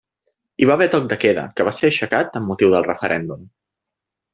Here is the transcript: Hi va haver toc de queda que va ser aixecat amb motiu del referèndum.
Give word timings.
Hi 0.61 0.67
va 0.69 0.77
haver 0.77 0.87
toc 0.95 1.05
de 1.11 1.19
queda 1.25 1.45
que 1.59 1.67
va 1.69 1.75
ser 1.83 1.93
aixecat 1.93 2.41
amb 2.43 2.53
motiu 2.55 2.77
del 2.77 2.91
referèndum. 2.93 3.51